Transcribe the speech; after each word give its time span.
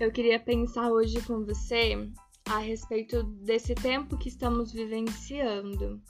eu 0.00 0.12
queria 0.12 0.38
pensar 0.38 0.90
hoje 0.92 1.20
com 1.22 1.44
você 1.44 2.08
a 2.48 2.58
respeito 2.58 3.22
desse 3.24 3.74
tempo 3.74 4.16
que 4.16 4.28
estamos 4.28 4.72
vivenciando. 4.72 6.00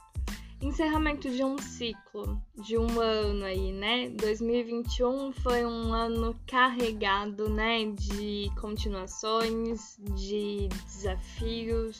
Encerramento 0.60 1.30
de 1.30 1.42
um 1.42 1.56
ciclo, 1.56 2.42
de 2.56 2.76
um 2.76 3.00
ano 3.00 3.44
aí, 3.44 3.72
né? 3.72 4.10
2021 4.10 5.32
foi 5.32 5.64
um 5.64 5.92
ano 5.92 6.38
carregado, 6.46 7.48
né? 7.48 7.86
De 7.92 8.50
continuações, 8.60 9.96
de 10.16 10.68
desafios. 10.84 11.98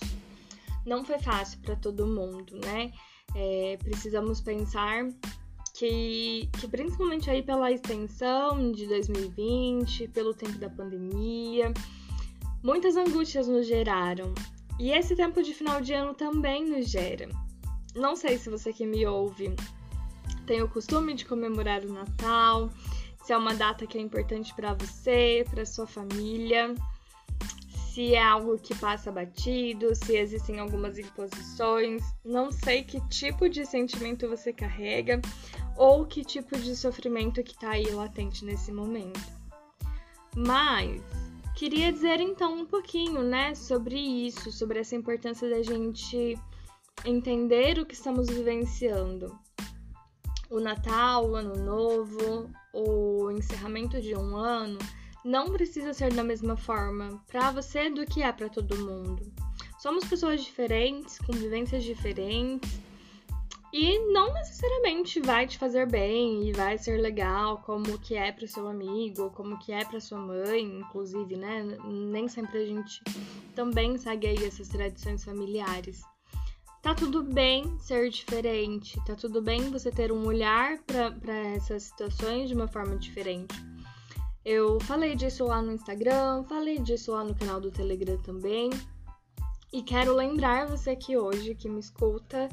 Não 0.85 1.05
foi 1.05 1.19
fácil 1.21 1.61
para 1.61 1.77
todo 1.77 2.07
mundo, 2.07 2.59
né? 2.65 2.93
É, 3.35 3.79
precisamos 3.83 4.41
pensar 4.41 5.09
que, 5.79 6.49
que 6.59 6.67
principalmente 6.67 7.31
aí 7.31 7.41
pela 7.41 7.71
extensão 7.71 8.73
de 8.73 8.85
2020, 8.89 10.09
pelo 10.09 10.35
tempo 10.35 10.59
da 10.59 10.69
pandemia, 10.69 11.73
muitas 12.65 12.97
angústias 12.97 13.47
nos 13.47 13.65
geraram. 13.65 14.35
E 14.77 14.91
esse 14.91 15.15
tempo 15.15 15.41
de 15.41 15.55
final 15.55 15.81
de 15.81 15.93
ano 15.93 16.15
também 16.15 16.69
nos 16.69 16.91
gera. 16.91 17.29
Não 17.95 18.17
sei 18.17 18.39
se 18.39 18.51
você 18.51 18.73
que 18.73 18.85
me 18.85 19.07
ouve 19.07 19.55
tem 20.47 20.63
o 20.63 20.69
costume 20.69 21.15
de 21.15 21.25
comemorar 21.25 21.85
o 21.85 21.93
Natal, 21.93 22.71
se 23.23 23.33
é 23.33 23.37
uma 23.37 23.55
data 23.55 23.87
que 23.87 23.99
é 23.99 24.01
importante 24.01 24.53
para 24.55 24.75
você, 24.75 25.45
para 25.49 25.65
sua 25.65 25.87
família 25.87 26.75
se 27.99 28.15
é 28.15 28.23
algo 28.23 28.57
que 28.57 28.77
passa 28.77 29.11
batido, 29.11 29.93
se 29.93 30.17
existem 30.17 30.61
algumas 30.61 31.01
imposições, 31.01 32.01
não 32.25 32.53
sei 32.53 32.85
que 32.85 33.01
tipo 33.09 33.49
de 33.49 33.67
sentimento 33.67 34.29
você 34.29 34.53
carrega 34.53 35.21
ou 35.79 36.05
que 36.05 36.25
tipo 36.25 36.59
de 36.59 36.75
sofrimento 36.77 37.43
que 37.43 37.57
tá 37.57 37.71
aí 37.71 37.89
latente 37.91 38.45
nesse 38.45 38.73
momento. 38.73 39.21
Mas 40.37 41.01
queria 41.55 41.93
dizer 41.93 42.21
então 42.21 42.53
um 42.53 42.67
pouquinho, 42.67 43.23
né, 43.23 43.55
sobre 43.55 43.97
isso, 43.97 44.51
sobre 44.51 44.81
essa 44.81 44.97
importância 44.97 45.49
da 45.49 45.63
gente 45.63 46.37
entender 47.05 47.79
o 47.79 47.87
que 47.87 47.95
estamos 47.95 48.27
vivenciando. 48.27 49.39
O 50.51 50.59
Natal, 50.59 51.31
o 51.31 51.37
Ano 51.37 51.55
Novo, 51.57 52.51
o 52.73 53.31
encerramento 53.31 54.01
de 54.01 54.17
um 54.17 54.37
ano 54.37 54.79
não 55.25 55.53
precisa 55.53 55.93
ser 55.93 56.13
da 56.13 56.25
mesma 56.25 56.57
forma 56.57 57.23
para 57.29 57.53
você 57.53 57.89
do 57.89 58.05
que 58.05 58.23
é 58.23 58.33
para 58.33 58.49
todo 58.49 58.79
mundo. 58.79 59.31
Somos 59.79 60.05
pessoas 60.05 60.43
diferentes, 60.43 61.19
com 61.19 61.33
vivências 61.33 61.85
diferentes, 61.85 62.81
e 63.73 63.99
não 64.13 64.33
necessariamente 64.33 65.21
vai 65.21 65.47
te 65.47 65.59
fazer 65.59 65.87
bem 65.87 66.49
e 66.49 66.53
vai 66.53 66.79
ser 66.79 67.01
legal 67.01 67.59
como 67.59 67.99
que 67.99 68.15
é 68.15 68.33
para 68.33 68.47
seu 68.47 68.67
amigo 68.67 69.31
como 69.31 69.59
que 69.59 69.73
é 69.73 69.85
para 69.85 70.01
sua 70.01 70.19
mãe, 70.19 70.63
inclusive, 70.63 71.37
né? 71.37 71.63
Nem 71.85 72.29
sempre 72.29 72.63
a 72.63 72.67
gente 72.67 73.03
também 73.55 73.99
segue 73.99 74.27
aí 74.27 74.45
essas 74.45 74.69
tradições 74.69 75.25
familiares. 75.25 76.03
Tá 76.81 76.95
tudo 76.95 77.23
bem 77.23 77.79
ser 77.79 78.09
diferente, 78.09 78.99
tá 79.05 79.15
tudo 79.15 79.43
bem 79.43 79.71
você 79.71 79.91
ter 79.91 80.13
um 80.13 80.25
olhar 80.25 80.79
para 80.79 81.37
essas 81.55 81.83
situações 81.83 82.49
de 82.49 82.55
uma 82.55 82.69
forma 82.69 82.97
diferente. 82.97 83.55
Eu 84.45 84.81
falei 84.81 85.15
disso 85.15 85.45
lá 85.45 85.61
no 85.61 85.73
Instagram, 85.73 86.45
falei 86.45 86.79
disso 86.79 87.13
lá 87.13 87.23
no 87.23 87.35
canal 87.35 87.61
do 87.61 87.71
Telegram 87.71 88.17
também. 88.19 88.71
E 89.71 89.83
quero 89.83 90.15
lembrar 90.15 90.67
você 90.67 90.91
aqui 90.91 91.17
hoje 91.19 91.55
que 91.55 91.69
me 91.69 91.81
escuta 91.81 92.49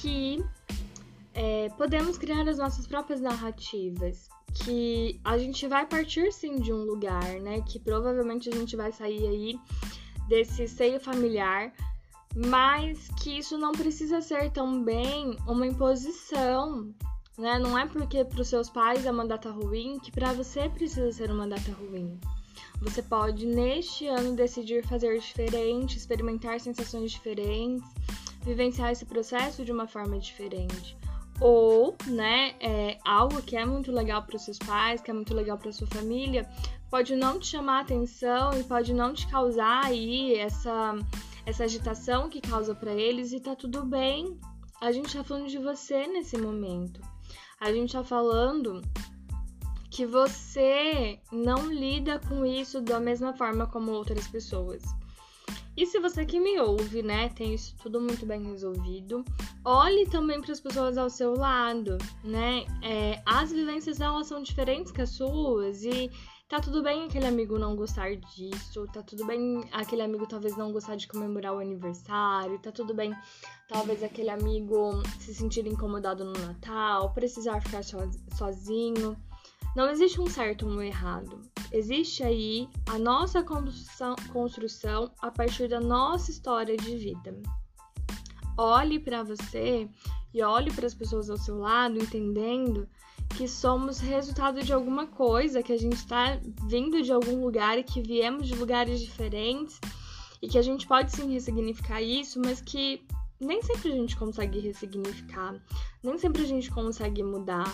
que 0.00 0.44
é, 1.34 1.68
podemos 1.76 2.16
criar 2.16 2.48
as 2.48 2.58
nossas 2.58 2.86
próprias 2.86 3.20
narrativas. 3.20 4.28
Que 4.64 5.20
a 5.24 5.36
gente 5.36 5.66
vai 5.66 5.84
partir 5.84 6.32
sim 6.32 6.60
de 6.60 6.72
um 6.72 6.84
lugar, 6.84 7.40
né? 7.40 7.60
Que 7.62 7.80
provavelmente 7.80 8.48
a 8.48 8.52
gente 8.52 8.76
vai 8.76 8.92
sair 8.92 9.26
aí 9.26 9.58
desse 10.28 10.68
seio 10.68 11.00
familiar, 11.00 11.72
mas 12.36 13.08
que 13.20 13.38
isso 13.38 13.58
não 13.58 13.72
precisa 13.72 14.20
ser 14.20 14.52
também 14.52 15.36
uma 15.48 15.66
imposição 15.66 16.94
né? 17.36 17.58
Não 17.58 17.78
é 17.78 17.86
porque 17.86 18.24
para 18.24 18.40
os 18.40 18.48
seus 18.48 18.70
pais 18.70 19.04
é 19.04 19.10
uma 19.10 19.26
data 19.26 19.50
ruim 19.50 19.98
que 19.98 20.12
para 20.12 20.32
você 20.32 20.68
precisa 20.68 21.10
ser 21.12 21.30
uma 21.30 21.46
data 21.46 21.72
ruim. 21.72 22.18
Você 22.80 23.02
pode, 23.02 23.46
neste 23.46 24.06
ano, 24.06 24.36
decidir 24.36 24.86
fazer 24.86 25.18
diferente, 25.18 25.96
experimentar 25.96 26.60
sensações 26.60 27.10
diferentes, 27.10 27.84
vivenciar 28.44 28.92
esse 28.92 29.04
processo 29.04 29.64
de 29.64 29.72
uma 29.72 29.86
forma 29.86 30.18
diferente. 30.18 30.96
Ou, 31.40 31.96
né, 32.06 32.54
é, 32.60 32.98
algo 33.04 33.42
que 33.42 33.56
é 33.56 33.64
muito 33.64 33.90
legal 33.90 34.22
para 34.22 34.36
os 34.36 34.44
seus 34.44 34.58
pais, 34.58 35.00
que 35.00 35.10
é 35.10 35.14
muito 35.14 35.34
legal 35.34 35.58
para 35.58 35.72
sua 35.72 35.88
família, 35.88 36.48
pode 36.88 37.16
não 37.16 37.40
te 37.40 37.48
chamar 37.48 37.80
atenção 37.80 38.52
e 38.58 38.62
pode 38.62 38.94
não 38.94 39.12
te 39.12 39.26
causar 39.26 39.84
aí 39.84 40.34
essa, 40.34 40.94
essa 41.44 41.64
agitação 41.64 42.28
que 42.28 42.40
causa 42.40 42.74
para 42.74 42.92
eles 42.92 43.32
e 43.32 43.40
tá 43.40 43.56
tudo 43.56 43.84
bem. 43.84 44.38
A 44.80 44.92
gente 44.92 45.16
tá 45.16 45.24
falando 45.24 45.48
de 45.48 45.58
você 45.58 46.06
nesse 46.06 46.36
momento 46.36 47.00
a 47.64 47.72
gente 47.72 47.92
tá 47.92 48.04
falando 48.04 48.82
que 49.90 50.04
você 50.04 51.18
não 51.32 51.72
lida 51.72 52.18
com 52.18 52.44
isso 52.44 52.80
da 52.80 53.00
mesma 53.00 53.32
forma 53.32 53.66
como 53.66 53.92
outras 53.92 54.28
pessoas. 54.28 54.82
E 55.76 55.86
se 55.86 55.98
você 55.98 56.24
que 56.24 56.38
me 56.38 56.60
ouve, 56.60 57.02
né, 57.02 57.28
tem 57.30 57.54
isso 57.54 57.74
tudo 57.82 58.00
muito 58.00 58.24
bem 58.24 58.44
resolvido, 58.44 59.24
olhe 59.64 60.06
também 60.06 60.40
para 60.40 60.52
as 60.52 60.60
pessoas 60.60 60.96
ao 60.96 61.10
seu 61.10 61.34
lado, 61.34 61.98
né? 62.22 62.64
É, 62.80 63.20
as 63.26 63.50
vivências 63.50 63.98
delas 63.98 64.28
são 64.28 64.40
diferentes 64.40 64.92
que 64.92 65.02
as 65.02 65.10
suas 65.10 65.82
e 65.82 66.10
tá 66.48 66.60
tudo 66.60 66.80
bem 66.80 67.04
aquele 67.04 67.26
amigo 67.26 67.58
não 67.58 67.74
gostar 67.74 68.14
disso, 68.14 68.86
tá 68.92 69.02
tudo 69.02 69.26
bem 69.26 69.64
aquele 69.72 70.02
amigo 70.02 70.26
talvez 70.28 70.56
não 70.56 70.70
gostar 70.70 70.94
de 70.94 71.08
comemorar 71.08 71.54
o 71.54 71.58
aniversário, 71.58 72.60
tá 72.60 72.70
tudo 72.70 72.94
bem 72.94 73.12
talvez 73.68 74.02
aquele 74.04 74.30
amigo 74.30 75.02
se 75.18 75.34
sentir 75.34 75.66
incomodado 75.66 76.24
no 76.24 76.32
Natal, 76.32 77.12
precisar 77.12 77.60
ficar 77.60 77.82
sozinho. 78.36 79.16
Não 79.74 79.90
existe 79.90 80.20
um 80.20 80.26
certo 80.28 80.66
ou 80.66 80.72
um 80.72 80.80
errado. 80.80 81.53
Existe 81.74 82.22
aí 82.22 82.68
a 82.86 82.96
nossa 83.00 83.42
construção, 83.42 85.10
a 85.20 85.28
partir 85.28 85.66
da 85.66 85.80
nossa 85.80 86.30
história 86.30 86.76
de 86.76 86.96
vida. 86.96 87.36
Olhe 88.56 89.00
para 89.00 89.24
você 89.24 89.88
e 90.32 90.40
olhe 90.40 90.70
para 90.70 90.86
as 90.86 90.94
pessoas 90.94 91.28
ao 91.28 91.36
seu 91.36 91.58
lado, 91.58 91.98
entendendo 91.98 92.88
que 93.36 93.48
somos 93.48 93.98
resultado 93.98 94.62
de 94.62 94.72
alguma 94.72 95.08
coisa, 95.08 95.64
que 95.64 95.72
a 95.72 95.76
gente 95.76 95.96
está 95.96 96.38
vindo 96.68 97.02
de 97.02 97.10
algum 97.10 97.44
lugar 97.44 97.76
e 97.76 97.82
que 97.82 98.00
viemos 98.00 98.46
de 98.46 98.54
lugares 98.54 99.00
diferentes 99.00 99.80
e 100.40 100.46
que 100.46 100.58
a 100.58 100.62
gente 100.62 100.86
pode 100.86 101.10
sim 101.10 101.32
ressignificar 101.32 102.00
isso, 102.00 102.38
mas 102.38 102.60
que 102.60 103.04
nem 103.40 103.60
sempre 103.62 103.90
a 103.90 103.96
gente 103.96 104.16
consegue 104.16 104.60
ressignificar, 104.60 105.60
nem 106.04 106.16
sempre 106.18 106.42
a 106.42 106.46
gente 106.46 106.70
consegue 106.70 107.24
mudar. 107.24 107.66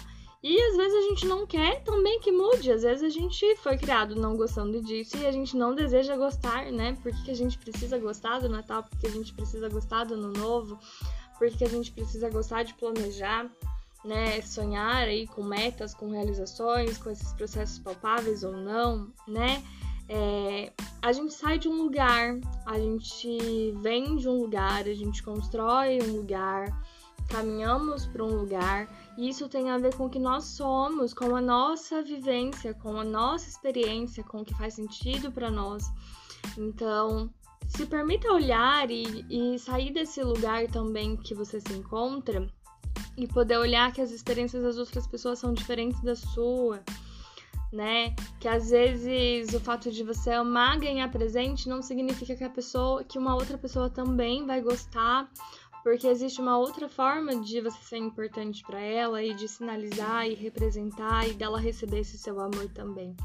E 0.42 0.58
às 0.58 0.76
vezes 0.76 0.94
a 0.94 1.08
gente 1.08 1.26
não 1.26 1.46
quer 1.46 1.82
também 1.82 2.18
que 2.20 2.32
mude, 2.32 2.72
às 2.72 2.82
vezes 2.82 3.02
a 3.04 3.10
gente 3.10 3.56
foi 3.56 3.76
criado 3.76 4.16
não 4.16 4.36
gostando 4.36 4.80
disso 4.82 5.18
e 5.18 5.26
a 5.26 5.32
gente 5.32 5.54
não 5.54 5.74
deseja 5.74 6.16
gostar, 6.16 6.72
né? 6.72 6.96
Por 7.02 7.12
que, 7.12 7.24
que 7.24 7.30
a 7.30 7.36
gente 7.36 7.58
precisa 7.58 7.98
gostar 7.98 8.40
do 8.40 8.48
Natal? 8.48 8.82
Por 8.82 8.98
que 8.98 9.06
a 9.06 9.10
gente 9.10 9.34
precisa 9.34 9.68
gostar 9.68 10.04
do 10.04 10.14
Ano 10.14 10.32
Novo? 10.32 10.78
Por 11.38 11.50
que 11.50 11.64
a 11.64 11.68
gente 11.68 11.92
precisa 11.92 12.30
gostar 12.30 12.62
de 12.62 12.72
planejar? 12.74 13.50
né, 14.04 14.40
sonhar 14.40 15.08
aí 15.08 15.26
com 15.26 15.42
metas, 15.42 15.94
com 15.94 16.10
realizações, 16.10 16.98
com 16.98 17.10
esses 17.10 17.32
processos 17.34 17.78
palpáveis 17.78 18.42
ou 18.42 18.52
não, 18.52 19.12
né? 19.26 19.62
É, 20.08 20.72
a 21.00 21.12
gente 21.12 21.32
sai 21.32 21.58
de 21.58 21.68
um 21.68 21.82
lugar, 21.82 22.36
a 22.66 22.78
gente 22.78 23.72
vem 23.80 24.16
de 24.16 24.28
um 24.28 24.40
lugar, 24.40 24.82
a 24.82 24.94
gente 24.94 25.22
constrói 25.22 26.00
um 26.02 26.16
lugar, 26.16 26.66
caminhamos 27.30 28.06
para 28.06 28.24
um 28.24 28.34
lugar, 28.34 28.88
e 29.16 29.28
isso 29.28 29.48
tem 29.48 29.70
a 29.70 29.78
ver 29.78 29.94
com 29.94 30.06
o 30.06 30.10
que 30.10 30.18
nós 30.18 30.44
somos, 30.44 31.14
com 31.14 31.34
a 31.34 31.40
nossa 31.40 32.02
vivência, 32.02 32.74
com 32.74 32.98
a 32.98 33.04
nossa 33.04 33.48
experiência, 33.48 34.24
com 34.24 34.40
o 34.40 34.44
que 34.44 34.54
faz 34.54 34.74
sentido 34.74 35.30
para 35.30 35.50
nós. 35.50 35.84
Então, 36.58 37.30
se 37.68 37.86
permita 37.86 38.32
olhar 38.32 38.90
e, 38.90 39.24
e 39.30 39.58
sair 39.58 39.92
desse 39.92 40.22
lugar 40.22 40.66
também 40.68 41.16
que 41.16 41.34
você 41.34 41.60
se 41.60 41.72
encontra 41.72 42.46
e 43.16 43.26
poder 43.26 43.58
olhar 43.58 43.92
que 43.92 44.00
as 44.00 44.10
experiências 44.10 44.62
das 44.62 44.76
outras 44.76 45.06
pessoas 45.06 45.38
são 45.38 45.52
diferentes 45.52 46.00
da 46.02 46.16
sua, 46.16 46.82
né? 47.72 48.14
Que 48.40 48.48
às 48.48 48.70
vezes 48.70 49.54
o 49.54 49.60
fato 49.60 49.90
de 49.92 50.02
você 50.02 50.30
amar 50.30 50.80
ganhar 50.80 51.08
presente 51.10 51.68
não 51.68 51.80
significa 51.80 52.34
que 52.34 52.44
a 52.44 52.50
pessoa, 52.50 53.04
que 53.04 53.18
uma 53.18 53.34
outra 53.34 53.56
pessoa 53.56 53.88
também 53.88 54.44
vai 54.46 54.60
gostar, 54.60 55.30
porque 55.82 56.06
existe 56.06 56.40
uma 56.40 56.58
outra 56.58 56.88
forma 56.88 57.40
de 57.40 57.60
você 57.60 57.78
ser 57.82 57.98
importante 57.98 58.62
para 58.62 58.80
ela 58.80 59.22
e 59.22 59.34
de 59.34 59.48
sinalizar 59.48 60.26
e 60.26 60.34
representar 60.34 61.28
e 61.28 61.32
dela 61.32 61.58
receber 61.58 62.00
esse 62.00 62.18
seu 62.18 62.40
amor 62.40 62.68
também. 62.68 63.16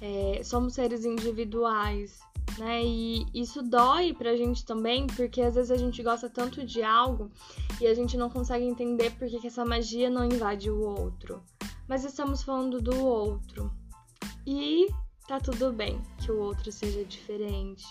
É, 0.00 0.40
somos 0.42 0.74
seres 0.74 1.04
individuais, 1.04 2.20
né? 2.58 2.82
E 2.84 3.26
isso 3.34 3.62
dói 3.62 4.12
pra 4.12 4.36
gente 4.36 4.64
também, 4.64 5.06
porque 5.06 5.40
às 5.40 5.54
vezes 5.54 5.70
a 5.70 5.76
gente 5.76 6.02
gosta 6.02 6.28
tanto 6.28 6.64
de 6.64 6.82
algo 6.82 7.30
e 7.80 7.86
a 7.86 7.94
gente 7.94 8.16
não 8.16 8.30
consegue 8.30 8.64
entender 8.64 9.10
por 9.12 9.28
que 9.28 9.46
essa 9.46 9.64
magia 9.64 10.08
não 10.08 10.24
invade 10.24 10.70
o 10.70 10.80
outro. 10.80 11.42
Mas 11.86 12.04
estamos 12.04 12.42
falando 12.42 12.80
do 12.80 13.04
outro. 13.04 13.70
E 14.46 14.88
tá 15.26 15.40
tudo 15.40 15.72
bem 15.72 16.00
que 16.18 16.30
o 16.30 16.38
outro 16.38 16.70
seja 16.70 17.04
diferente, 17.04 17.84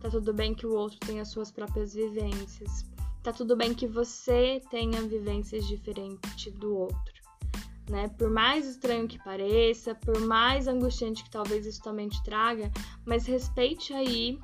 tá 0.00 0.10
tudo 0.10 0.32
bem 0.32 0.54
que 0.54 0.66
o 0.66 0.74
outro 0.74 0.98
tenha 1.00 1.24
suas 1.24 1.50
próprias 1.50 1.94
vivências, 1.94 2.84
tá 3.22 3.32
tudo 3.32 3.56
bem 3.56 3.74
que 3.74 3.86
você 3.86 4.60
tenha 4.70 5.00
vivências 5.02 5.66
diferentes 5.66 6.52
do 6.54 6.76
outro. 6.76 7.22
Né? 7.88 8.08
Por 8.16 8.30
mais 8.30 8.66
estranho 8.66 9.08
que 9.08 9.22
pareça, 9.22 9.94
por 9.94 10.20
mais 10.20 10.68
angustiante 10.68 11.24
que 11.24 11.30
talvez 11.30 11.66
isso 11.66 11.82
também 11.82 12.08
te 12.08 12.22
traga, 12.22 12.70
mas 13.04 13.26
respeite 13.26 13.92
aí 13.92 14.38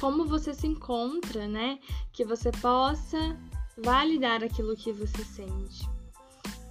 como 0.00 0.24
você 0.24 0.54
se 0.54 0.66
encontra, 0.66 1.48
né? 1.48 1.78
Que 2.12 2.24
você 2.24 2.50
possa 2.52 3.36
validar 3.76 4.42
aquilo 4.42 4.76
que 4.76 4.92
você 4.92 5.24
sente. 5.24 5.88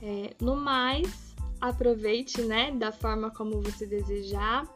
É, 0.02 0.36
no 0.42 0.56
mais, 0.56 1.36
aproveite, 1.60 2.42
né, 2.42 2.72
da 2.72 2.92
forma 2.92 3.32
como 3.32 3.62
você 3.62 3.86
desejar 3.86 4.68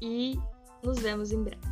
e 0.00 0.38
nos 0.82 0.98
vemos 0.98 1.32
em 1.32 1.42
breve. 1.42 1.67